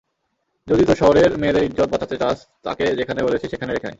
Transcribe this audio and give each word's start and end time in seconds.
যদি 0.67 0.83
তোর 0.85 0.95
শহরের 0.95 1.31
মেয়েদের 1.37 1.63
ইজ্জত 1.63 1.89
বাঁচাতে 1.89 2.15
চাস, 2.17 2.37
তাকে 2.63 2.85
যেখানে 2.95 3.19
বলেছি 3.23 3.45
সেখানে 3.47 3.71
রেখে 3.71 3.79
আয়। 3.79 3.89